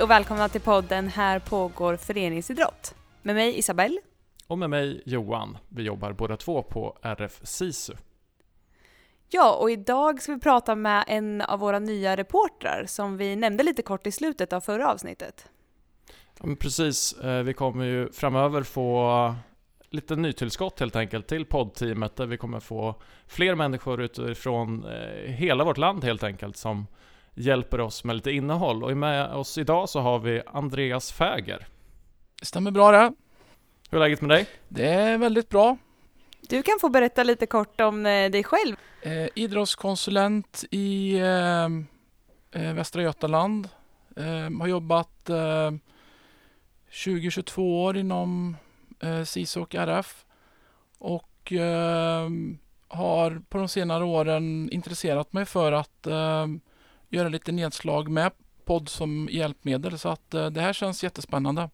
[0.00, 2.94] Hej och välkomna till podden Här pågår föreningsidrott.
[3.22, 4.00] Med mig Isabelle.
[4.46, 5.58] Och med mig Johan.
[5.68, 7.92] Vi jobbar båda två på RF SISU.
[9.28, 13.62] Ja, och idag ska vi prata med en av våra nya reportrar som vi nämnde
[13.62, 15.48] lite kort i slutet av förra avsnittet.
[16.42, 19.34] Ja, precis, eh, vi kommer ju framöver få
[19.90, 22.94] lite nytillskott helt enkelt till poddteamet där vi kommer få
[23.26, 26.86] fler människor utifrån eh, hela vårt land helt enkelt som
[27.40, 28.84] hjälper oss med lite innehåll.
[28.84, 31.66] Och med oss idag så har vi Andreas Fäger.
[32.42, 33.12] Stämmer bra det.
[33.90, 34.46] Hur är läget med dig?
[34.68, 35.76] Det är väldigt bra.
[36.40, 38.76] Du kan få berätta lite kort om eh, dig själv.
[39.02, 41.64] Eh, idrottskonsulent i eh,
[42.62, 43.68] eh Västra Götaland.
[44.16, 45.70] Eh, har jobbat eh,
[46.90, 48.56] 20-22 år inom
[49.00, 50.24] eh, SISU och RF.
[50.98, 52.28] Och eh,
[52.88, 56.46] har på de senare åren intresserat mig för att eh,
[57.10, 58.32] göra lite nedslag med
[58.64, 59.98] podd som hjälpmedel.
[59.98, 61.70] Så att eh, det här känns jättespännande.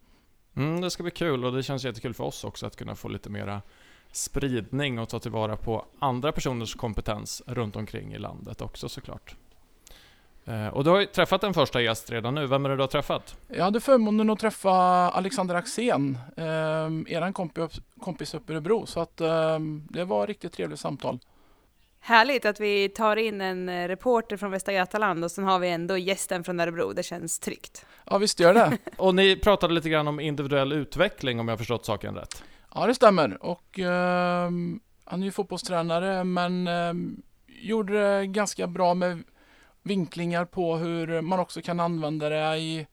[0.56, 3.08] Mm, det ska bli kul och det känns jättekul för oss också att kunna få
[3.08, 3.62] lite mera
[4.12, 9.36] spridning och ta tillvara på andra personers kompetens runt omkring i landet också såklart.
[10.44, 12.46] Eh, och du har ju träffat en första gäst redan nu.
[12.46, 13.36] Vem är det du har träffat?
[13.48, 14.70] Jag hade förmånen att träffa
[15.10, 18.86] Alexander Axén, eh, eran kompis, kompis uppe i Örebro.
[18.86, 21.18] Så att eh, det var ett riktigt trevligt samtal.
[22.00, 25.68] Härligt att vi tar in en eh, reporter från Västra Götaland och sen har vi
[25.68, 26.92] ändå gästen från Örebro.
[26.92, 27.86] Det känns tryggt.
[28.04, 28.78] Ja, visst gör det.
[28.96, 32.42] och ni pratade lite grann om individuell utveckling om jag förstått saken rätt.
[32.74, 33.42] Ja, det stämmer.
[33.42, 34.50] Och eh,
[35.04, 36.92] han är ju fotbollstränare men eh,
[37.46, 39.22] gjorde det ganska bra med
[39.82, 42.86] vinklingar på hur man också kan använda det i,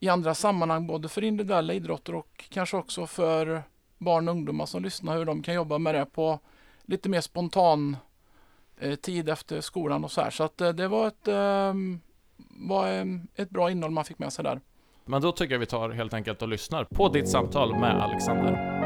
[0.00, 3.62] i andra sammanhang, både för individuella idrotter och kanske också för
[3.98, 6.38] barn och ungdomar som lyssnar, hur de kan jobba med det på
[6.84, 7.96] lite mer spontan
[9.02, 10.30] tid efter skolan och så här.
[10.30, 11.74] Så att eh, det var ett, eh,
[12.50, 12.86] var
[13.34, 14.60] ett bra innehåll man fick med sig där.
[15.04, 18.78] Men då tycker jag vi tar helt enkelt och lyssnar på ditt samtal med Alexander.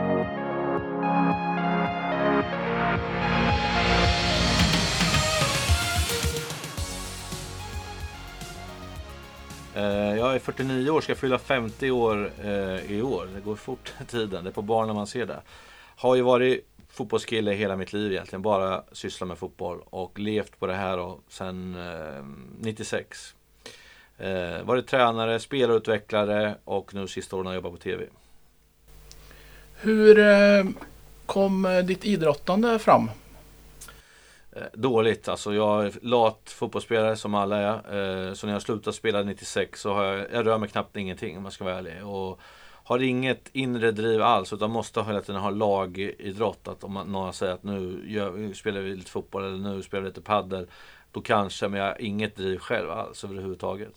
[9.75, 13.29] Eh, jag är 49 år, ska fylla 50 år eh, i år.
[13.35, 15.41] Det går fort tiden, det är på barn när man ser det.
[15.97, 20.67] Har ju varit fotbollskille hela mitt liv egentligen, bara sysslat med fotboll och levt på
[20.67, 21.77] det här och sen
[22.61, 23.35] 96.
[24.19, 28.05] Eh, varit tränare, spelarutvecklare och nu sista åren har jag jobbat på TV.
[29.81, 30.17] Hur
[31.27, 33.11] kom ditt idrottande fram?
[34.57, 35.29] Eh, dåligt.
[35.29, 37.75] Alltså jag är lat fotbollsspelare som alla är.
[37.75, 41.39] Eh, så när jag slutade spela 96 så har jag, jag rör mig knappt ingenting
[41.39, 42.07] om jag ska vara ärlig.
[42.07, 42.41] Och
[42.85, 46.69] har inget inre driv alls utan måste hela tiden ha lagidrott.
[46.69, 50.09] Att om någon säger att nu gör, spelar vi lite fotboll eller nu spelar vi
[50.09, 50.67] lite paddel.
[51.13, 53.95] Då kanske, men jag har inget driv själv alls överhuvudtaget.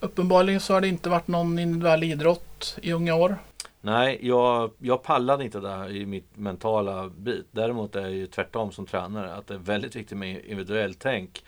[0.00, 3.36] Uppenbarligen så har det inte varit någon individuell idrott i unga år.
[3.80, 7.46] Nej, jag, jag pallade inte där i mitt mentala bit.
[7.50, 9.34] Däremot är jag ju tvärtom som tränare.
[9.34, 11.44] Att det är väldigt viktigt med individuellt tänk.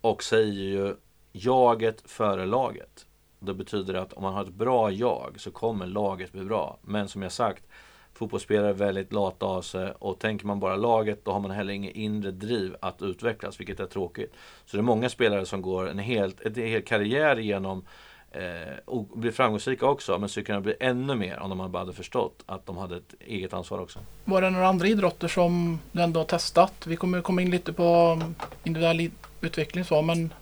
[0.00, 0.96] Och säger ju
[1.32, 3.06] jaget före laget.
[3.38, 6.78] Det betyder att om man har ett bra jag så kommer laget bli bra.
[6.82, 7.64] Men som jag sagt,
[8.14, 11.72] fotbollsspelare är väldigt lata av sig och tänker man bara laget då har man heller
[11.72, 14.32] inget inre driv att utvecklas, vilket är tråkigt.
[14.64, 17.84] Så det är många spelare som går en hel, en hel karriär igenom
[18.32, 21.92] Eh, och blir framgångsrika också, men skulle kunna bli ännu mer om de bara hade
[21.92, 23.98] förstått att de hade ett eget ansvar också.
[24.24, 26.86] Var det några andra idrotter som du ändå har testat?
[26.86, 28.34] Vi kommer komma in lite på mm,
[28.64, 29.10] individuell
[29.40, 30.34] utveckling så, men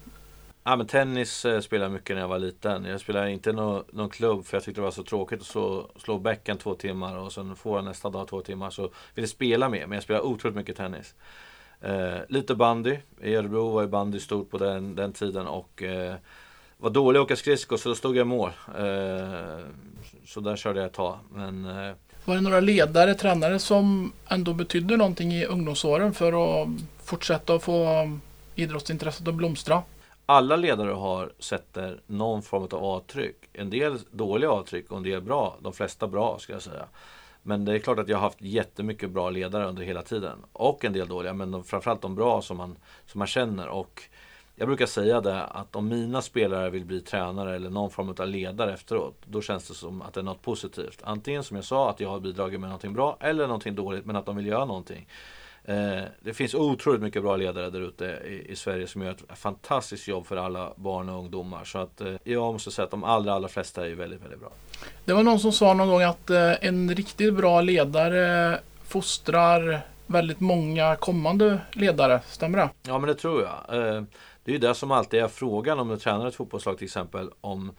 [0.69, 2.85] Ja men tennis eh, spelade jag mycket när jag var liten.
[2.85, 5.91] Jag spelade inte någon, någon klubb för jag tyckte det var så tråkigt att slå,
[5.97, 8.71] slå bäcken två timmar och sen få nästa dag två timmar.
[8.71, 11.15] Så ville spela mer, men jag spelade otroligt mycket tennis.
[11.81, 12.99] Eh, lite bandy.
[13.23, 16.15] I Örebro var ju bandy stort på den, den tiden och eh,
[16.79, 18.51] var dålig att åka skridskor så då stod jag i mål.
[18.79, 19.59] Eh,
[20.27, 21.19] så där körde jag ett tag.
[21.35, 26.69] Men, eh, var det några ledare, tränare som ändå betydde någonting i ungdomsåren för att
[27.05, 28.11] fortsätta att få
[28.55, 29.83] idrottsintresset att blomstra?
[30.29, 33.37] Alla ledare har sätter någon form av avtryck.
[33.53, 35.57] En del dåliga avtryck och en del bra.
[35.63, 36.87] De flesta bra ska jag säga.
[37.43, 40.39] Men det är klart att jag har haft jättemycket bra ledare under hela tiden.
[40.53, 42.77] Och en del dåliga, men de, framförallt de bra som man,
[43.07, 43.69] som man känner.
[43.69, 44.03] Och
[44.57, 48.29] jag brukar säga det att om mina spelare vill bli tränare eller någon form av
[48.29, 49.17] ledare efteråt.
[49.25, 51.01] Då känns det som att det är något positivt.
[51.05, 54.17] Antingen som jag sa att jag har bidragit med någonting bra eller någonting dåligt men
[54.17, 55.09] att de vill göra någonting.
[55.69, 59.39] Eh, det finns otroligt mycket bra ledare där ute i, i, Sverige som gör ett
[59.39, 61.65] fantastiskt jobb för alla barn och ungdomar.
[61.65, 64.51] Så att eh, jag måste säga att de allra, allra flesta är väldigt, väldigt bra.
[65.05, 70.41] Det var någon som sa någon gång att eh, en riktigt bra ledare fostrar väldigt
[70.41, 72.21] många kommande ledare.
[72.27, 72.71] Stämmer det?
[72.83, 73.87] Ja, men det tror jag.
[74.45, 77.31] Det är ju det som alltid är frågan om du tränar ett fotbollslag till exempel.
[77.41, 77.73] Om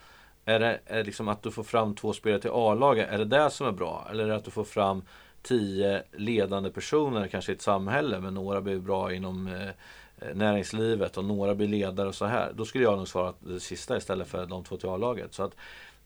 [0.46, 3.10] Är det är det liksom att du får fram två spelare till A-laget?
[3.10, 4.08] Är det det som är bra?
[4.12, 5.04] Eller är det att du får fram
[5.48, 11.26] tio ledande personer kanske i ett samhälle men några blir bra inom eh, näringslivet och
[11.26, 12.54] några blir ledare och så här.
[12.54, 15.34] Då skulle jag nog svara det sista istället för de två till A-laget.
[15.34, 15.56] Så att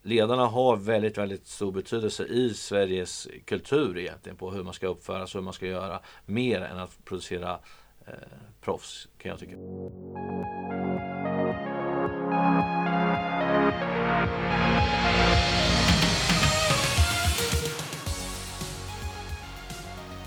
[0.02, 5.28] ledarna har väldigt, väldigt stor betydelse i Sveriges kultur egentligen på hur man ska uppföra
[5.28, 7.60] sig och hur man ska göra mer än att producera
[8.08, 8.14] eh,
[8.62, 9.56] proffs kan jag tycka.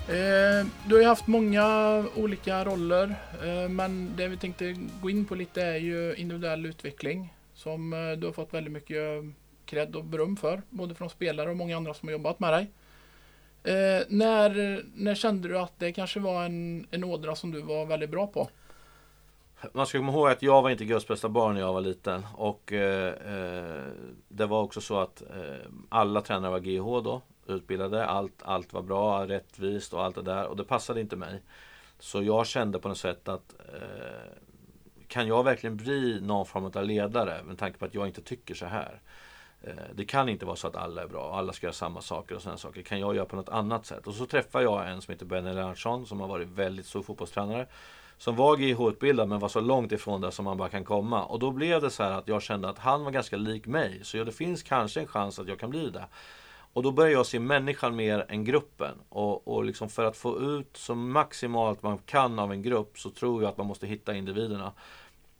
[0.08, 3.14] Eh, du har ju haft många olika roller,
[3.44, 8.12] eh, men det vi tänkte gå in på lite är ju individuell utveckling som eh,
[8.12, 9.30] du har fått väldigt mycket eh,
[9.66, 12.70] cred och beröm för, både från spelare och många andra som har jobbat med dig.
[13.64, 17.86] Eh, när, när kände du att det kanske var en, en ådra som du var
[17.86, 18.48] väldigt bra på?
[19.72, 22.26] Man ska komma ihåg att jag var inte Guds bästa barn när jag var liten.
[22.34, 23.84] Och eh, eh
[24.28, 27.22] det var också så att eh, alla tränare var GH då.
[27.46, 28.06] Utbildade.
[28.06, 30.46] Allt, allt var bra, rättvist och allt det där.
[30.46, 31.42] Och det passade inte mig.
[31.98, 34.32] Så jag kände på något sätt att eh,
[35.08, 38.54] kan jag verkligen bli någon form av ledare med tanke på att jag inte tycker
[38.54, 39.00] så här.
[39.62, 42.34] Eh, det kan inte vara så att alla är bra, alla ska göra samma saker
[42.34, 42.82] och sådana saker.
[42.82, 44.06] Kan jag göra på något annat sätt?
[44.06, 47.66] Och så träffar jag en som heter Benny Lennartsson som har varit väldigt stor fotbollstränare.
[48.18, 51.24] Som var GIH-utbildad men var så långt ifrån det som man bara kan komma.
[51.24, 54.00] Och då blev det så här att jag kände att han var ganska lik mig.
[54.04, 56.04] Så ja, det finns kanske en chans att jag kan bli det.
[56.74, 58.94] Och då börjar jag se människan mer än gruppen.
[59.08, 63.10] Och, och liksom för att få ut så maximalt man kan av en grupp så
[63.10, 64.72] tror jag att man måste hitta individerna.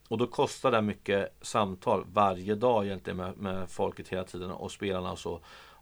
[0.09, 4.73] Och då kostar det mycket samtal varje dag egentligen med, med folket hela tiden och
[4.73, 5.41] spelarna och så.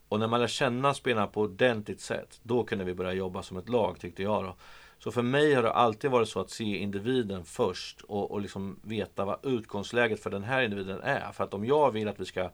[0.08, 3.56] Och när man lär känna spelarna på ordentligt sätt, då kunde vi börja jobba som
[3.56, 4.54] ett lag tyckte jag då.
[4.99, 8.81] Så för mig har det alltid varit så att se individen först och, och liksom
[8.82, 11.32] veta vad utgångsläget för den här individen är.
[11.32, 12.50] För att om jag vill att vi ska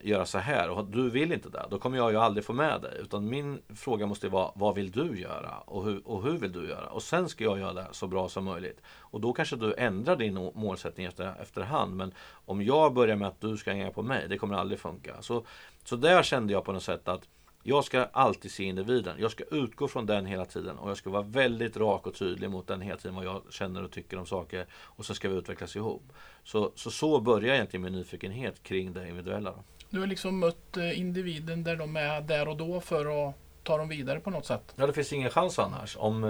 [0.00, 2.80] göra så här och du vill inte det, då kommer jag ju aldrig få med
[2.80, 2.98] dig.
[3.00, 5.58] Utan min fråga måste vara, vad vill du göra?
[5.58, 6.86] Och hur, och hur vill du göra?
[6.86, 8.80] Och sen ska jag göra det så bra som möjligt.
[8.98, 11.96] Och då kanske du ändrar din målsättning efter, efterhand.
[11.96, 12.14] Men
[12.46, 15.22] om jag börjar med att du ska hänga på mig, det kommer aldrig funka.
[15.22, 15.44] Så,
[15.84, 17.28] så där kände jag på något sätt att
[17.62, 19.16] jag ska alltid se individen.
[19.18, 22.50] Jag ska utgå från den hela tiden och jag ska vara väldigt rak och tydlig
[22.50, 24.66] mot den hela tiden vad jag känner och tycker om saker.
[24.72, 26.12] Och så ska vi utvecklas ihop.
[26.44, 29.50] Så så, så börjar egentligen min nyfikenhet kring det individuella.
[29.50, 29.62] Då.
[29.90, 33.78] Du har liksom mött eh, individen där de är där och då för att ta
[33.78, 34.74] dem vidare på något sätt.
[34.76, 35.96] Ja, det finns ingen chans annars.
[35.96, 36.24] Om,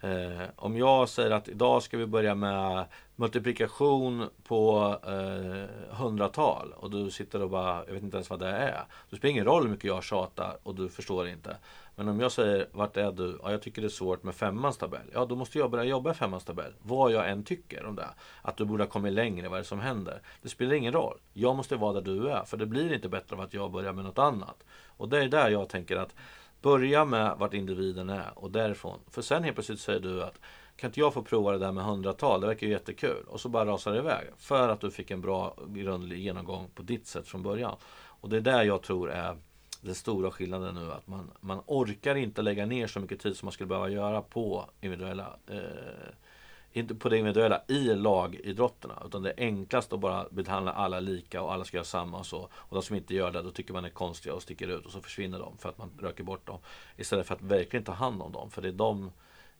[0.00, 2.84] eh, om jag säger att idag ska vi börja med
[3.16, 8.48] multiplikation på eh, hundratal och du sitter och bara, jag vet inte ens vad det
[8.48, 8.84] är.
[9.10, 11.56] Det spelar ingen roll hur mycket jag tjatar och du förstår inte.
[11.98, 13.38] Men om jag säger, vart är du?
[13.42, 15.10] Ja, jag tycker det är svårt med femmans tabell.
[15.12, 16.72] Ja, då måste jag börja jobba i femmans tabell.
[16.82, 18.08] Vad jag än tycker om det.
[18.42, 20.22] Att du borde ha kommit längre, vad är det som händer?
[20.42, 21.18] Det spelar ingen roll.
[21.32, 23.92] Jag måste vara där du är, för det blir inte bättre av att jag börjar
[23.92, 24.64] med något annat.
[24.86, 26.14] Och det är där jag tänker att
[26.62, 29.00] börja med vart individen är och därifrån.
[29.10, 30.40] För sen helt plötsligt säger du att
[30.76, 32.40] kan inte jag få prova det där med hundratal?
[32.40, 33.24] Det verkar ju jättekul.
[33.26, 34.26] Och så bara rasar det iväg.
[34.36, 37.76] För att du fick en bra grundlig genomgång på ditt sätt från början.
[38.20, 39.36] Och det är där jag tror är
[39.80, 40.92] den stora skillnaden nu.
[40.92, 44.22] Att man, man orkar inte lägga ner så mycket tid som man skulle behöva göra
[44.22, 45.60] på individuella eh,
[46.72, 49.02] inte på det individuella i lagidrotterna.
[49.06, 52.26] Utan det är enklast att bara behandla alla lika och alla ska göra samma och
[52.26, 52.38] så.
[52.52, 54.92] Och de som inte gör det, då tycker man är konstiga och sticker ut och
[54.92, 56.58] så försvinner de för att man röker bort dem.
[56.96, 58.50] Istället för att verkligen ta hand om dem.
[58.50, 59.12] För det är de,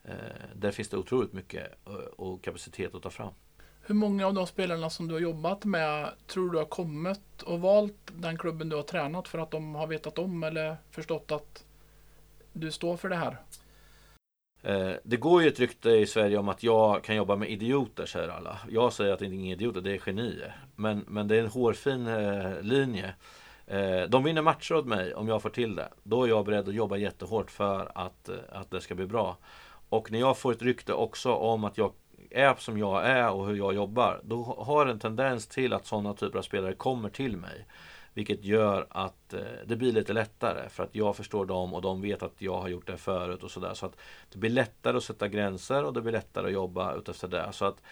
[0.05, 0.15] eh,
[0.55, 3.33] där finns det otroligt mycket eh, och kapacitet att ta fram.
[3.89, 7.61] Hur många av de spelarna som du har jobbat med tror du har kommit och
[7.61, 11.65] valt den klubben du har tränat för att de har vetat om eller förstått att
[12.53, 13.37] du står för det här?
[14.63, 18.07] Eh, det går ju ett rykte i Sverige om att jag kan jobba med idioter,
[18.07, 18.59] säger alla.
[18.71, 20.57] Jag säger att det är inga idioter, det är genier.
[20.77, 23.15] Men, men det är en hårfin eh, linje.
[23.67, 25.89] Eh, de vinner matcher åt mig om jag får till det.
[26.03, 29.37] Då är jag beredd att jobba jättehårt för att, att det ska bli bra.
[29.89, 31.93] Och när jag får ett rykte också om att jag
[32.31, 34.21] är som jag är och hur jag jobbar.
[34.25, 37.67] Då har en tendens till att sådana typer av spelare kommer till mig.
[38.15, 42.01] Vilket gör att eh, det blir lite lättare för att jag förstår dem och de
[42.01, 43.75] vet att jag har gjort det förut och sådär.
[43.75, 43.97] Så att
[44.33, 47.49] det blir lättare att sätta gränser och det blir lättare att jobba utefter det.
[47.53, 47.83] Så att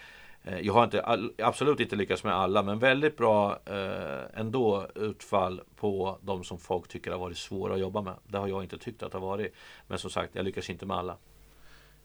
[0.43, 5.61] eh, jag har inte, absolut inte lyckats med alla men väldigt bra eh, ändå utfall
[5.75, 8.13] på de som folk tycker har varit svåra att jobba med.
[8.27, 9.53] Det har jag inte tyckt att det har varit.
[9.87, 11.17] Men som sagt, jag lyckas inte med alla.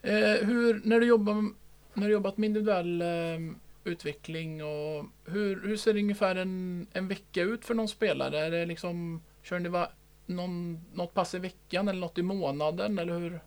[0.02, 1.52] Eh, hur, när du jobbar
[1.94, 3.38] när du jobbat med individuell eh,
[3.84, 8.38] utveckling och hur, hur ser ungefär en, en vecka ut för någon spelare?
[8.38, 9.88] Är det liksom, kör ni va,
[10.26, 13.40] någon, något pass i veckan eller något i månaden eller hur?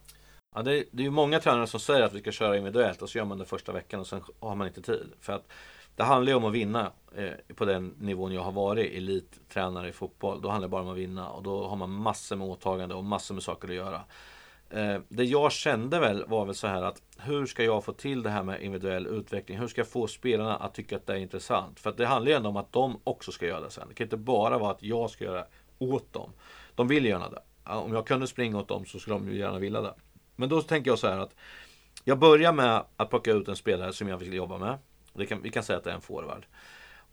[0.55, 3.09] Ja, det, det är ju många tränare som säger att vi ska köra individuellt och
[3.09, 5.11] så gör man det första veckan och sen har man inte tid.
[5.21, 5.47] För att
[5.95, 9.91] det handlar ju om att vinna eh, på den nivån jag har varit elittränare i
[9.91, 10.41] fotboll.
[10.41, 13.03] Då handlar det bara om att vinna och då har man massor med åtaganden och
[13.03, 14.01] massor med saker att göra.
[14.75, 18.23] Eh, det jag kände väl var väl så här att hur ska jag få till
[18.23, 19.57] det här med individuell utveckling?
[19.57, 21.79] Hur ska jag få spelarna att tycka att det är intressant?
[21.79, 23.87] För att det handlar ju ändå om att de också ska göra det sen.
[23.87, 25.47] Det kan inte bara vara att jag ska göra det
[25.85, 26.31] åt dem.
[26.75, 27.41] De vill gärna det.
[27.63, 29.93] Om jag kunde springa åt dem så skulle de ju gärna vilja det.
[30.35, 31.35] Men då tänker jag så här att
[32.03, 34.77] jag börjar med att plocka ut en spelare som jag vill jobba med.
[35.13, 36.45] Det kan, vi kan säga att det är en forward.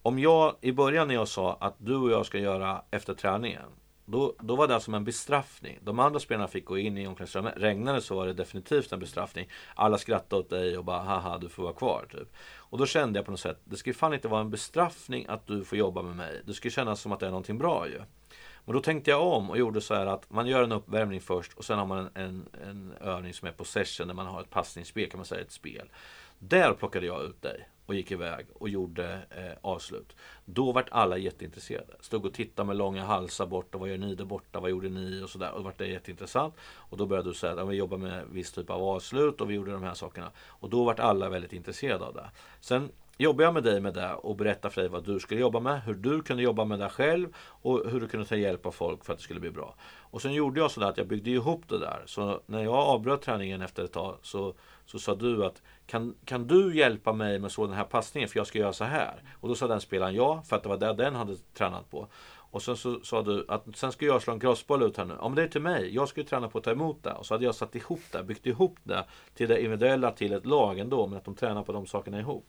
[0.03, 3.69] Om jag i början när jag sa att du och jag ska göra efter träningen.
[4.05, 5.79] Då, då var det alltså som en bestraffning.
[5.83, 7.55] De andra spelarna fick gå in i omklädningsrummet.
[7.57, 9.49] Regnade så var det definitivt en bestraffning.
[9.75, 12.07] Alla skrattade åt dig och bara haha du får vara kvar.
[12.11, 12.29] Typ.
[12.57, 13.61] Och då kände jag på något sätt.
[13.65, 16.43] Det ska ju fan inte vara en bestraffning att du får jobba med mig.
[16.47, 18.01] Det ska kännas som att det är någonting bra ju.
[18.65, 21.53] Men då tänkte jag om och gjorde så här att man gör en uppvärmning först
[21.53, 24.41] och sen har man en, en, en övning som är på session där man har
[24.41, 25.91] ett passningsspel kan man säga, ett spel.
[26.39, 30.17] Där plockade jag ut dig och gick iväg och gjorde eh, avslut.
[30.45, 31.95] Då vart alla jätteintresserade.
[32.01, 33.79] Stod och tittade med långa halsar borta.
[33.79, 34.61] Vad gör ni där borta?
[34.61, 35.23] Vad gjorde ni?
[35.23, 35.51] Och sådär.
[35.53, 36.55] Och då vart det jätteintressant.
[36.63, 39.55] Och då började du säga att vi jobbar med viss typ av avslut och vi
[39.55, 40.31] gjorde de här sakerna.
[40.49, 42.31] Och då vart alla väldigt intresserade av det.
[42.61, 45.61] Sen jobbade jag med dig med det och berättade för dig vad du skulle jobba
[45.61, 48.71] med, hur du kunde jobba med det själv och hur du kunde ta hjälp av
[48.71, 49.75] folk för att det skulle bli bra.
[50.01, 52.03] Och sen gjorde jag sådär att jag byggde ihop det där.
[52.07, 54.55] Så när jag avbröt träningen efter ett tag så,
[54.87, 58.39] så sa du att kan, kan du hjälpa mig med så den här passningen för
[58.39, 59.23] jag ska göra så här?
[59.41, 62.09] Och då sa den spelaren ja, för att det var det den hade tränat på.
[62.27, 65.17] Och sen så sa du att sen ska jag slå en crossboll ut här nu.
[65.17, 67.13] Om det är till mig, jag ska ju träna på att ta emot det.
[67.13, 70.47] Och så hade jag satt ihop det, byggt ihop det till det individuella till ett
[70.47, 71.07] lag ändå.
[71.07, 72.47] Men att de tränar på de sakerna ihop.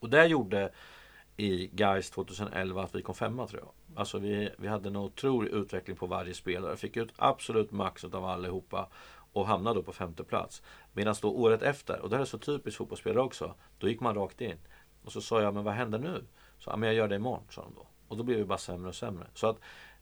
[0.00, 0.72] Och det gjorde
[1.36, 3.98] i Gais 2011 att vi kom femma tror jag.
[4.00, 6.76] Alltså vi, vi hade en otrolig utveckling på varje spelare.
[6.76, 8.88] Fick ut absolut max av allihopa
[9.32, 10.62] och hamnade då på femte plats.
[10.92, 14.14] Medan då året efter, och det här är så typiskt fotbollsspelare också, då gick man
[14.14, 14.58] rakt in.
[15.04, 16.24] Och så sa jag, men vad händer nu?
[16.58, 17.86] Så, men jag gör det imorgon, sa de då.
[18.08, 19.26] Och då blev vi bara sämre och sämre.
[19.34, 19.60] Så att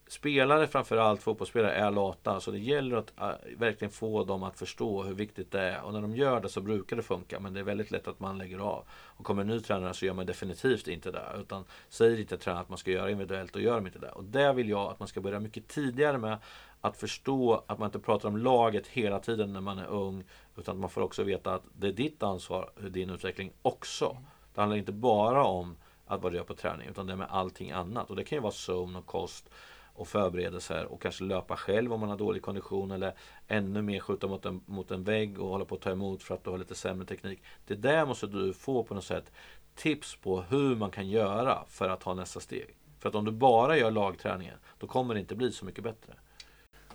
[0.08, 2.40] spelare, framförallt fotbollsspelare, är lata.
[2.40, 5.82] Så det gäller att äh, verkligen få dem att förstå hur viktigt det är.
[5.82, 7.40] Och när de gör det så brukar det funka.
[7.40, 8.84] Men det är väldigt lätt att man lägger av.
[8.90, 11.26] Och kommer en ny tränare så gör man definitivt inte det.
[11.40, 14.10] Utan säger inte tränaren att man ska göra individuellt och gör de inte det.
[14.10, 16.38] Och det vill jag att man ska börja mycket tidigare med.
[16.80, 20.24] Att förstå att man inte pratar om laget hela tiden när man är ung.
[20.56, 24.16] Utan att man får också veta att det är ditt ansvar, din utveckling också.
[24.54, 26.88] Det handlar inte bara om att vad du gör på träning.
[26.88, 28.10] Utan det är med allting annat.
[28.10, 29.50] Och det kan ju vara sömn och kost
[29.98, 33.14] och förberedelser och kanske löpa själv om man har dålig kondition eller
[33.48, 36.34] ännu mer skjuta mot en, mot en vägg och hålla på att ta emot för
[36.34, 37.42] att du har lite sämre teknik.
[37.66, 39.32] Det där måste du få på något sätt
[39.74, 42.76] tips på hur man kan göra för att ta nästa steg.
[42.98, 46.14] För att om du bara gör lagträningen, då kommer det inte bli så mycket bättre.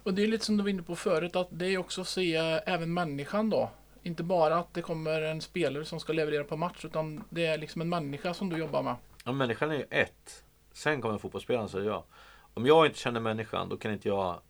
[0.03, 2.07] Och det är lite som du var inne på förut, att det är också att
[2.07, 3.69] se även människan då.
[4.03, 7.57] Inte bara att det kommer en spelare som ska leverera på match, utan det är
[7.57, 8.95] liksom en människa som du jobbar med.
[9.25, 10.43] Ja, människan är ju ett.
[10.73, 12.03] Sen kommer fotbollsspelaren, säger jag.
[12.53, 14.41] Om jag inte känner människan, då kan inte jag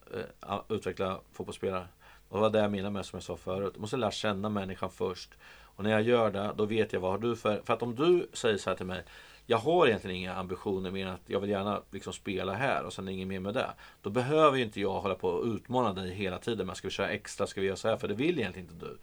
[0.48, 1.88] eh, utveckla fotbollsspelare.
[2.30, 3.72] Och det var det jag menade med som jag sa förut.
[3.74, 5.30] Jag måste lära känna människan först.
[5.76, 7.62] Och när jag gör det, då vet jag vad har du för...
[7.66, 9.04] För att om du säger så här till mig.
[9.46, 12.94] Jag har egentligen inga ambitioner mer än att jag vill gärna liksom spela här och
[12.94, 13.74] sen inget mer med det.
[14.02, 16.68] Då behöver ju inte jag hålla på och utmana dig hela tiden.
[16.68, 17.48] Men ska vi köra extra?
[17.48, 17.98] Ska vi göra så här?
[17.98, 18.98] För det vill egentligen inte du.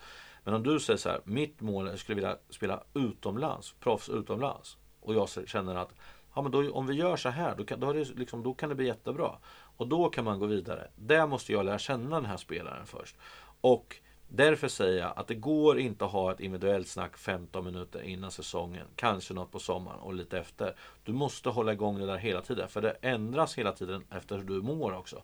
[0.44, 1.20] Men om du säger så här.
[1.24, 3.74] Mitt mål är att jag skulle vilja spela utomlands.
[3.80, 4.76] Proffs utomlands.
[5.00, 5.94] Och jag känner att
[6.34, 8.68] ja, men då, om vi gör så här, då kan, då, det liksom, då kan
[8.68, 9.38] det bli jättebra.
[9.76, 10.90] Och då kan man gå vidare.
[10.96, 13.16] Där måste jag lära känna den här spelaren först.
[13.60, 13.96] Och
[14.32, 18.30] därför säger jag att det går inte att ha ett individuellt snack 15 minuter innan
[18.30, 18.86] säsongen.
[18.96, 20.74] Kanske något på sommaren och lite efter.
[21.04, 22.68] Du måste hålla igång det där hela tiden.
[22.68, 25.22] För det ändras hela tiden efter hur du mår också.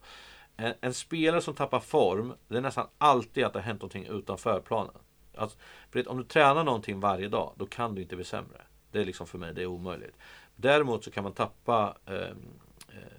[0.56, 4.06] En, en spelare som tappar form, det är nästan alltid att det har hänt någonting
[4.06, 4.94] utanför planen.
[5.36, 5.58] Alltså,
[5.90, 8.62] för om du tränar någonting varje dag, då kan du inte bli sämre.
[8.92, 10.16] Det är liksom för mig, det är omöjligt.
[10.56, 12.36] Däremot så kan man tappa eh,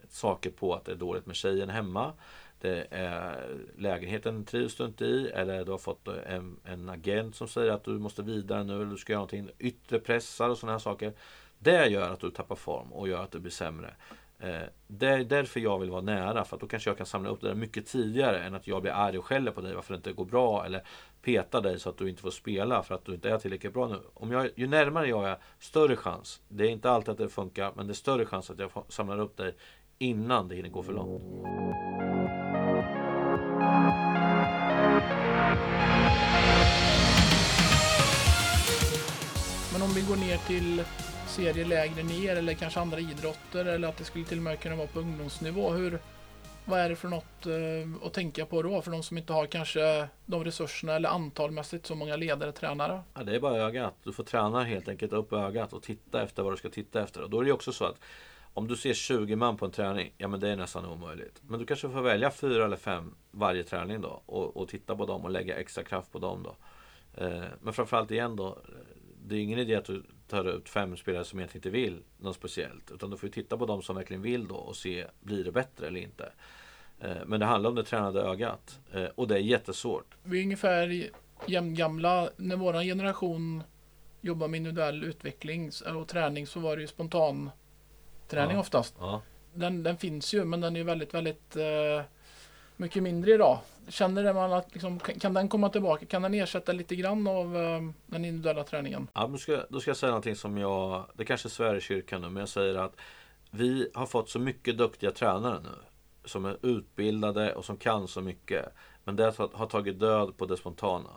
[0.10, 2.14] saker på att det är dåligt med tjejen hemma.
[2.62, 7.48] Det är, lägenheten trivs du inte i eller du har fått en, en agent som
[7.48, 9.50] säger att du måste vidare nu eller du ska göra någonting.
[9.60, 11.14] Yttre pressar och sådana här saker.
[11.60, 13.94] Det gör att du tappar form och gör att du blir sämre.
[14.40, 17.30] Eh, det är därför jag vill vara nära, för att då kanske jag kan samla
[17.30, 19.94] upp det där mycket tidigare än att jag blir arg och skäller på dig varför
[19.94, 20.84] det inte går bra eller
[21.22, 23.88] petar dig så att du inte får spela för att du inte är tillräckligt bra
[23.88, 24.00] nu.
[24.14, 26.42] Om jag, ju närmare jag är, större chans.
[26.48, 29.20] Det är inte alltid att det funkar, men det är större chans att jag samlar
[29.20, 29.56] upp dig
[29.98, 31.24] innan det hinner gå för långt.
[39.74, 40.84] Men om vi går ner till
[41.28, 44.76] serier lägre ner eller kanske andra idrotter eller att det skulle till och med kunna
[44.76, 45.70] vara på ungdomsnivå.
[45.70, 46.00] Hur,
[46.66, 49.46] vad är det för något eh, att tänka på då för de som inte har
[49.46, 53.02] kanske de resurserna eller antalmässigt så många ledare, tränare?
[53.14, 53.96] Ja, det är bara ögat.
[54.04, 57.22] Du får träna helt enkelt upp ögat och titta efter vad du ska titta efter.
[57.22, 58.00] Och då är det också så att
[58.58, 61.42] om du ser 20 man på en träning, ja men det är nästan omöjligt.
[61.48, 65.06] Men du kanske får välja fyra eller fem varje träning då och, och titta på
[65.06, 66.56] dem och lägga extra kraft på dem då.
[67.24, 68.58] Eh, men framförallt igen då,
[69.26, 72.36] det är ingen idé att du tar ut fem spelare som egentligen inte vill något
[72.36, 72.92] speciellt.
[72.92, 75.88] Utan du får titta på dem som verkligen vill då och se, blir det bättre
[75.88, 76.32] eller inte?
[77.00, 78.80] Eh, men det handlar om det tränade ögat.
[78.94, 80.16] Eh, och det är jättesvårt.
[80.24, 81.10] Vi är ungefär
[81.46, 82.30] jämngamla.
[82.38, 83.64] När vår generation
[84.22, 87.50] jobbar med individuell utveckling och träning så var det ju spontan
[88.28, 88.60] träning Ja.
[88.60, 88.96] oftast.
[89.00, 89.22] Ja.
[89.54, 92.02] Den, den finns ju men den är ju väldigt, väldigt eh,
[92.78, 93.60] mycket mindre idag.
[93.88, 96.06] Känner man att liksom, kan den komma tillbaka?
[96.06, 99.08] Kan den ersätta lite grann av eh, den individuella träningen?
[99.14, 102.22] Ja, då, ska, då ska jag säga någonting som jag, det kanske svär i kyrkan
[102.22, 102.96] nu, men jag säger att
[103.52, 105.70] vi har fått så mycket duktiga tränare nu.
[106.26, 108.66] Som är utbildade och som kan så mycket.
[109.04, 111.10] Men det har har tagit död på det spontana.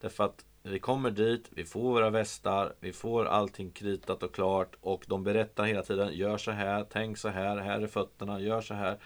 [0.00, 4.76] Därför att vi kommer dit, vi får våra västar, vi får allting kritat och klart
[4.80, 8.60] och de berättar hela tiden, gör så här, tänk så här, här är fötterna, gör
[8.60, 8.98] så här.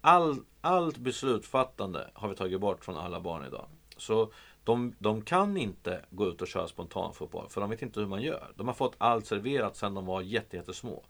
[0.00, 3.66] All, allt beslutsfattande har vi tagit bort från alla barn idag.
[3.96, 4.32] Så
[4.64, 8.22] de, de kan inte gå ut och köra spontanfotboll för de vet inte hur man
[8.22, 8.52] gör.
[8.56, 11.04] De har fått allt serverat sedan de var jättesmå.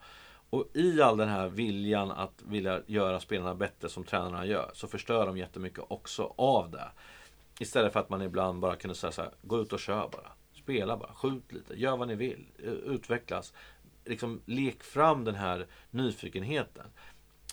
[0.51, 4.89] Och i all den här viljan att vilja göra spelarna bättre som tränarna gör så
[4.89, 6.91] förstör de jättemycket också av det.
[7.61, 10.33] Istället för att man ibland bara kunde säga så här, gå ut och kör bara.
[10.53, 12.47] Spela bara, skjut lite, gör vad ni vill,
[12.87, 13.53] utvecklas.
[14.05, 16.87] Liksom lek fram den här nyfikenheten.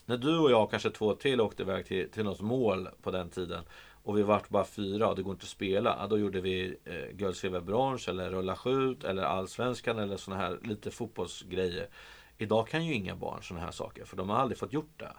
[0.06, 3.12] När du och jag och kanske två till åkte iväg till, till något mål på
[3.12, 3.64] den tiden
[4.04, 5.98] och vi vart bara fyra och det går inte att spela.
[6.00, 10.42] Ja, då gjorde vi eh, guld, silver, brons eller rulla skjut eller allsvenskan eller sådana
[10.44, 11.90] här lite fotbollsgrejer.
[12.38, 15.13] Idag kan ju inga barn såna här saker för de har aldrig fått gjort det.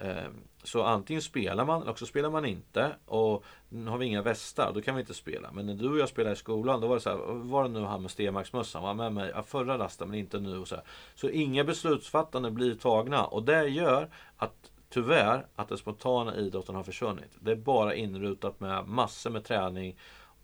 [0.00, 2.96] Ehm, så antingen spelar man eller också spelar man inte.
[3.06, 5.52] Och nu har vi inga västar, då kan vi inte spela.
[5.52, 7.68] Men när du och jag spelade i skolan, då var det så här, var det
[7.68, 10.58] nu han med Stenmarksmössan var med mig ja, förra rasten men inte nu.
[10.58, 10.84] Och så, här.
[11.14, 16.82] så inga beslutsfattande blir tagna och det gör att tyvärr att den spontana idrotten har
[16.82, 17.36] försvunnit.
[17.40, 19.96] Det är bara inrutat med massor med träning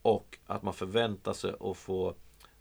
[0.02, 2.14] och att man förväntar sig att få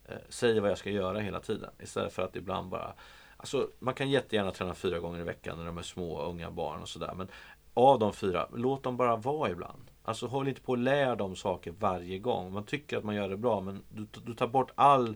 [0.06, 1.70] eh, säga vad jag ska göra hela tiden.
[1.80, 2.94] Istället för att ibland bara
[3.40, 6.82] Alltså, man kan jättegärna träna fyra gånger i veckan när de är små unga barn
[6.82, 7.14] och sådär.
[7.16, 7.28] Men
[7.74, 9.92] av de fyra, låt dem bara vara ibland.
[10.04, 12.54] Alltså håll inte på och lär dem saker varje gång.
[12.54, 15.16] Man tycker att man gör det bra men du, du tar bort all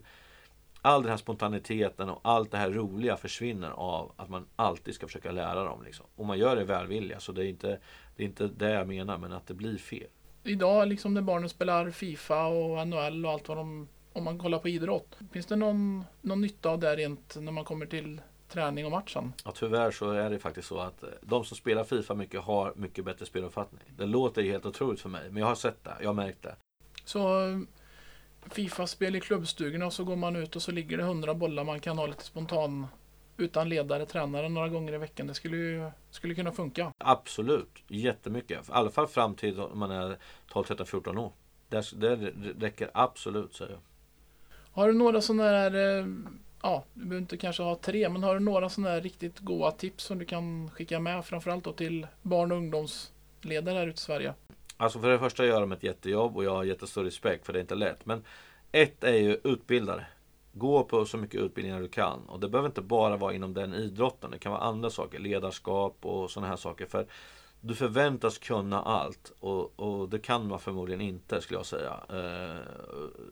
[0.85, 5.07] All den här spontaniteten och allt det här roliga försvinner av att man alltid ska
[5.07, 5.83] försöka lära dem.
[5.83, 6.05] Liksom.
[6.15, 7.79] Och man gör det välvilja, så det är, inte,
[8.15, 10.07] det är inte det jag menar, men att det blir fel.
[10.43, 14.59] Idag liksom när barnen spelar Fifa och NHL och allt vad de om man kollar
[14.59, 15.17] på idrott.
[15.31, 19.33] Finns det någon, någon nytta av det rent när man kommer till träning och matchen?
[19.45, 22.73] Ja, tyvärr så är det faktiskt så att eh, de som spelar Fifa mycket har
[22.75, 23.81] mycket bättre speluppfattning.
[23.97, 25.95] Det låter ju helt otroligt för mig, men jag har sett det.
[26.01, 26.55] Jag har märkt det.
[27.05, 27.59] Så eh,
[28.49, 31.79] Fifa-spel i klubbstugorna och så går man ut och så ligger det hundra bollar man
[31.79, 32.87] kan ha lite spontan
[33.37, 35.27] utan ledare, tränare några gånger i veckan.
[35.27, 36.91] Det skulle ju skulle kunna funka.
[36.97, 38.69] Absolut, jättemycket.
[38.69, 41.31] I alla fall fram till om man är 12, 13, 14 år.
[41.69, 42.15] Det, det
[42.59, 43.79] räcker absolut, säger jag.
[44.73, 46.05] Har du några sådana här, eh,
[46.61, 49.71] ja, du behöver inte kanske ha tre, men har du några sådana här riktigt goa
[49.71, 53.97] tips som du kan skicka med framförallt då till barn och ungdomsledare här ute i
[53.97, 54.33] Sverige?
[54.77, 57.59] Alltså för det första gör de ett jättejobb och jag har jättestor respekt för det
[57.59, 58.05] är inte lätt.
[58.05, 58.23] Men
[58.71, 60.05] ett är ju utbildare.
[60.53, 62.19] Gå på så mycket utbildningar du kan.
[62.27, 64.31] Och det behöver inte bara vara inom den idrotten.
[64.31, 65.19] Det kan vara andra saker.
[65.19, 66.85] Ledarskap och sådana här saker.
[66.85, 67.05] För
[67.65, 69.33] du förväntas kunna allt.
[69.39, 71.99] Och, och det kan man förmodligen inte skulle jag säga.
[72.09, 72.61] Eh,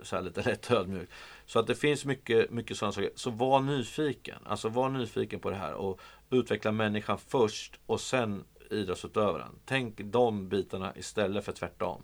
[0.04, 1.12] så här lite lätt ödmjukt.
[1.46, 3.12] Så att det finns mycket, mycket sådana saker.
[3.15, 4.39] Så var nyfiken.
[4.46, 5.74] Alltså var nyfiken på det här.
[5.74, 9.60] Och utveckla människan först och sen idrottsutövaren.
[9.65, 12.04] Tänk de bitarna istället för tvärtom.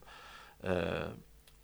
[0.63, 1.07] Eh,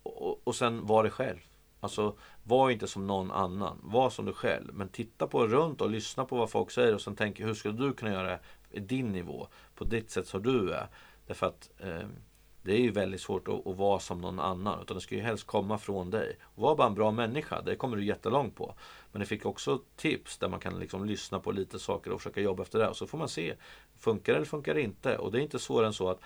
[0.02, 1.38] och, och sen var det själv.
[1.80, 3.80] Alltså var inte som någon annan.
[3.82, 4.74] Var som du själv.
[4.74, 7.78] Men titta på runt och lyssna på vad folk säger och sen tänk hur skulle
[7.78, 8.40] du kunna göra det
[8.80, 9.48] din nivå.
[9.74, 10.88] På ditt sätt som du är.
[11.26, 12.08] Därför att eh,
[12.62, 14.82] det är ju väldigt svårt att, att, vara som någon annan.
[14.82, 16.38] Utan det ska ju helst komma från dig.
[16.54, 17.62] Var bara en bra människa.
[17.62, 18.74] Det kommer du jättelångt på.
[19.12, 22.40] Men jag fick också tips där man kan liksom lyssna på lite saker och försöka
[22.40, 22.88] jobba efter det.
[22.88, 23.54] Och så får man se.
[23.98, 25.18] Funkar det eller funkar det inte?
[25.18, 26.20] Och det är inte svårare än så att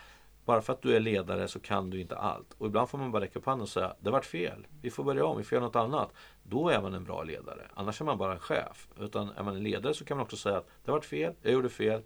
[0.44, 2.54] bara för att du är ledare så kan du inte allt.
[2.58, 4.66] Och ibland får man bara räcka upp handen och säga det vart fel.
[4.80, 6.12] Vi får börja om, vi får göra något annat.
[6.42, 7.68] Då är man en bra ledare.
[7.74, 8.88] Annars är man bara en chef.
[9.00, 11.52] Utan är man en ledare så kan man också säga att det vart fel, jag
[11.52, 12.02] gjorde fel.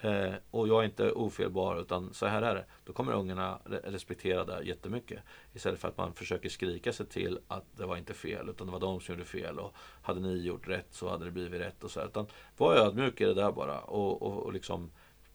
[0.00, 2.64] Eh, och jag är inte ofelbar utan så här är det.
[2.84, 5.20] Då kommer ungarna respektera det jättemycket.
[5.52, 8.72] Istället för att man försöker skrika sig till att det var inte fel utan det
[8.72, 9.58] var de som gjorde fel.
[9.58, 11.84] Och hade ni gjort rätt så hade det blivit rätt.
[11.84, 12.06] Och så här.
[12.06, 13.80] Utan var ödmjuk i det där bara.
[13.80, 14.90] Och, och, och liksom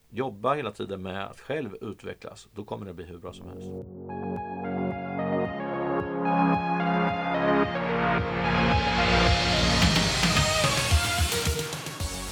[0.10, 3.72] jobba hela tiden med att själv utvecklas, då kommer det bli hur bra som helst.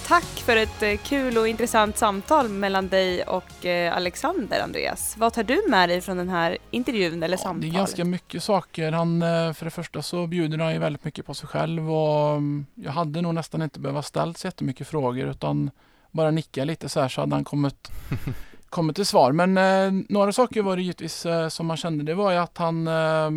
[0.09, 5.17] Tack för ett eh, kul och intressant samtal mellan dig och eh, Alexander, Andreas.
[5.17, 7.73] Vad tar du med dig från den här intervjun eller Ja, det samtalet?
[7.73, 8.91] är ganska mycket saker.
[8.91, 12.31] Han, eh, för det första så bjuder han ju väldigt mycket på sig själv och
[12.31, 15.71] mm, jag hade nog nästan inte behövt ställt så jättemycket frågor utan
[16.11, 17.91] bara nicka lite så här så hade han kommit,
[18.69, 19.31] kommit till svar.
[19.31, 22.03] Men eh, några saker var det givetvis eh, som man kände.
[22.03, 23.29] Det var ju att han eh,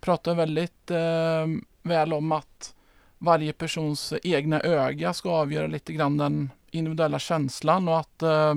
[0.00, 1.46] pratade väldigt eh,
[1.82, 2.74] väl om att
[3.24, 8.54] varje persons egna öga ska avgöra lite grann den individuella känslan och att eh,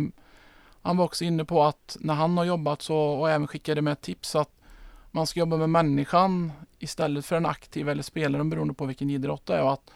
[0.82, 4.02] han var också inne på att när han har jobbat så och även skickade med
[4.02, 4.50] tips att
[5.12, 9.46] man ska jobba med människan istället för den aktiva eller spelaren beroende på vilken idrott
[9.46, 9.92] det är och att,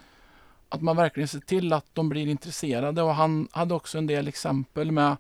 [0.70, 3.02] att man verkligen ser till att de blir intresserade.
[3.02, 5.18] Och han hade också en del exempel med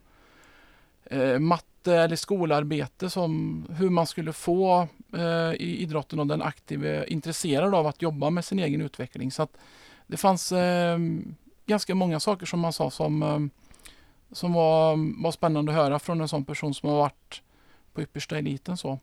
[1.03, 7.05] eh, matte eller skolarbete som hur man skulle få eh, i idrotten och den aktive
[7.07, 9.31] intresserad av att jobba med sin egen utveckling.
[9.31, 9.57] Så att
[10.07, 10.97] det fanns eh,
[11.65, 13.39] ganska många saker som man sa som, eh,
[14.31, 17.41] som var, var spännande att höra från en sån person som har varit
[17.93, 18.77] på yppersta eliten.
[18.77, 18.99] Så.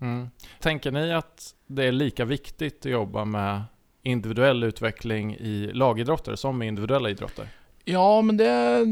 [0.00, 0.30] Mm.
[0.60, 3.62] Tänker ni att det är lika viktigt att jobba med
[4.02, 7.48] individuell utveckling i lagidrotter som i individuella idrotter?
[7.84, 8.84] Ja, men det,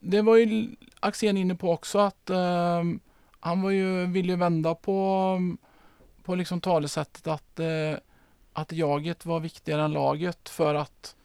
[0.00, 0.68] det var ju
[1.02, 2.82] Axén inne på också att eh,
[3.40, 5.38] han var ju, ville ju vända på,
[6.22, 7.94] på liksom talesättet att, eh,
[8.52, 11.16] att jaget var viktigare än laget för att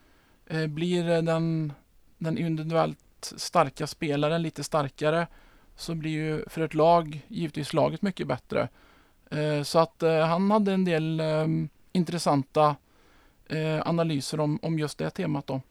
[0.46, 1.74] eh, blir den,
[2.18, 5.28] den individuellt starka spelaren lite starkare
[5.76, 8.70] så blir ju för ett lag givetvis laget mycket bättre.
[9.32, 11.48] Eh, så att eh, han hade en del eh,
[11.92, 12.76] intressanta
[13.50, 15.62] eh, analyser om, om just det temat då.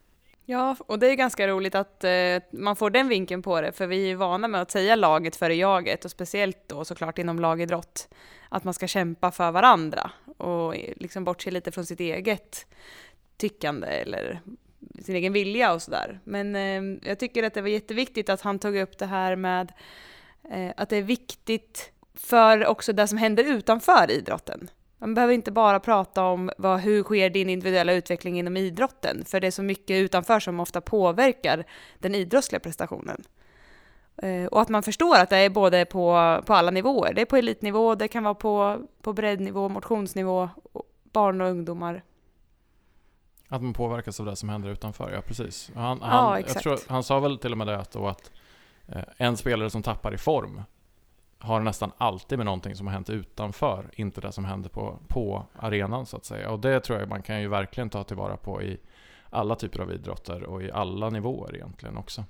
[0.49, 3.87] Ja, och det är ganska roligt att eh, man får den vinkeln på det, för
[3.87, 7.39] vi är ju vana med att säga laget före jaget, och speciellt då såklart inom
[7.39, 8.09] lagidrott,
[8.49, 12.67] att man ska kämpa för varandra och eh, liksom bortse lite från sitt eget
[13.37, 14.41] tyckande eller
[15.03, 16.21] sin egen vilja och sådär.
[16.25, 19.73] Men eh, jag tycker att det var jätteviktigt att han tog upp det här med
[20.51, 24.71] eh, att det är viktigt för också det som händer utanför idrotten.
[24.99, 29.41] Man behöver inte bara prata om vad, hur sker din individuella utveckling inom idrotten, för
[29.41, 31.65] det är så mycket utanför som ofta påverkar
[31.99, 33.25] den idrottsliga prestationen.
[34.23, 37.15] Eh, och att man förstår att det är både på, på alla nivåer.
[37.15, 40.49] Det är på elitnivå, det kan vara på, på breddnivå, motionsnivå,
[41.13, 42.03] barn och ungdomar.
[43.49, 45.71] Att man påverkas av det som händer utanför, ja precis.
[45.75, 46.89] Han, Ja, han, jag exakt.
[46.89, 48.31] han sa väl till och med det att, då att
[48.89, 50.63] eh, en spelare som tappar i form
[51.39, 55.47] har nästan alltid med någonting som har hänt utanför, inte det som händer på, på
[55.59, 56.51] arenan så att säga.
[56.51, 58.79] Och det tror jag man kan ju verkligen ta tillvara på i
[59.31, 62.25] alla typer av idrotter och i alla nivåer egentligen också.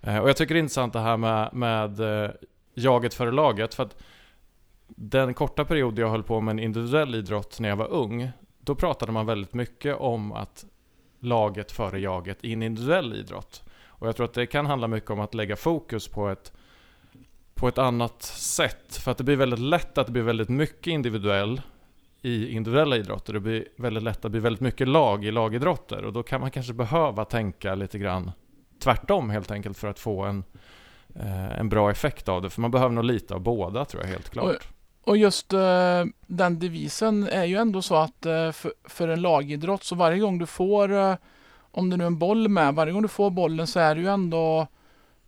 [0.00, 2.30] Eh, och jag tycker det är intressant det här med, med eh,
[2.74, 4.02] jaget före laget, för att
[4.86, 8.74] den korta period jag höll på med en individuell idrott när jag var ung, då
[8.74, 10.64] pratade man väldigt mycket om att
[11.20, 13.62] laget före jaget i en individuell idrott.
[13.84, 16.52] Och jag tror att det kan handla mycket om att lägga fokus på ett,
[17.62, 18.96] på ett annat sätt.
[18.96, 21.60] För att det blir väldigt lätt att det blir väldigt mycket individuell
[22.22, 23.32] i individuella idrotter.
[23.32, 26.04] Det blir väldigt lätt att det blir väldigt mycket lag i lagidrotter.
[26.04, 28.32] Och då kan man kanske behöva tänka lite grann
[28.82, 30.44] tvärtom helt enkelt för att få en,
[31.14, 32.50] eh, en bra effekt av det.
[32.50, 34.68] För man behöver nog lite av båda tror jag helt klart.
[35.04, 39.84] Och just eh, den devisen är ju ändå så att eh, för, för en lagidrott
[39.84, 41.14] så varje gång du får, eh,
[41.70, 44.00] om det nu är en boll med, varje gång du får bollen så är det
[44.00, 44.66] ju ändå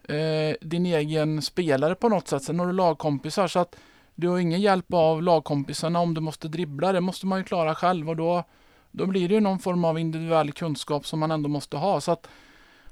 [0.08, 2.42] eh, din egen spelare på något sätt.
[2.42, 3.76] Sen har du lagkompisar så att
[4.14, 6.92] du har ingen hjälp av lagkompisarna om du måste dribbla.
[6.92, 8.44] Det måste man ju klara själv och då,
[8.90, 12.00] då blir det ju någon form av individuell kunskap som man ändå måste ha.
[12.00, 12.28] Så att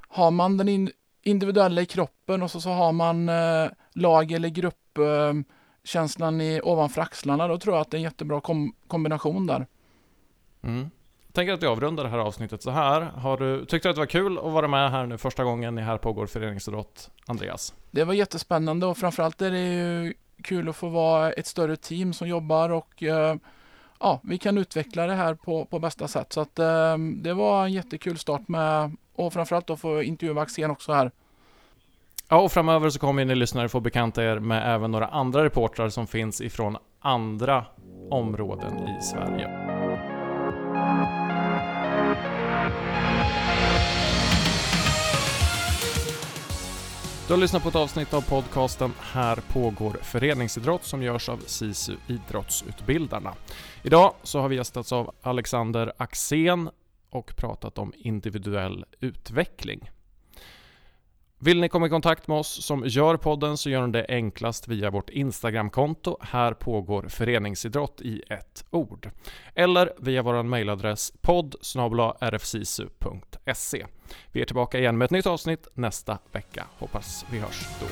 [0.09, 0.91] har man den in,
[1.23, 7.03] individuella i kroppen och så, så har man eh, lag eller gruppkänslan eh, i, ovanför
[7.03, 9.67] axlarna, då tror jag att det är en jättebra kom, kombination där.
[10.63, 10.91] Mm.
[11.33, 13.01] Tänker att vi avrundar det här avsnittet så här.
[13.01, 15.79] Har du, tyckte du att det var kul att vara med här nu första gången
[15.79, 17.75] i Här pågår föreningsidrott, Andreas?
[17.91, 22.13] Det var jättespännande och framförallt är det ju kul att få vara ett större team
[22.13, 23.37] som jobbar och eh,
[24.01, 26.33] ja, vi kan utveckla det här på, på bästa sätt.
[26.33, 30.71] Så att eh, det var en jättekul start med och framförallt att få intervjua Axén
[30.71, 31.11] också här.
[32.29, 35.89] Ja, och framöver så kommer ni lyssnare få bekanta er med även några andra reportrar
[35.89, 37.65] som finns ifrån andra
[38.11, 39.72] områden i Sverige.
[47.33, 51.97] Du har lyssnat på ett avsnitt av podcasten Här pågår föreningsidrott som görs av SISU
[52.07, 53.35] Idrottsutbildarna.
[53.83, 56.71] Idag så har vi gästats av Alexander Axén
[57.11, 59.91] och pratat om individuell utveckling.
[61.45, 64.69] Vill ni komma i kontakt med oss som gör podden så gör ni det enklast
[64.69, 66.19] via vårt Instagramkonto.
[66.21, 69.11] Här pågår föreningsidrott i ett ord.
[69.55, 71.55] Eller via vår mejladress podd
[72.21, 73.87] rfsisu.se.
[74.33, 76.67] Vi är tillbaka igen med ett nytt avsnitt nästa vecka.
[76.79, 77.87] Hoppas vi hörs då.